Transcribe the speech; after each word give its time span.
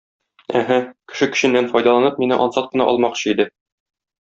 Әһә, 0.61 0.77
кеше 1.13 1.27
көченнән 1.35 1.69
файдаланып, 1.75 2.19
мине 2.25 2.41
ансат 2.47 2.73
кына 2.73 2.91
алмакчы 2.95 3.35
иде. 3.37 3.49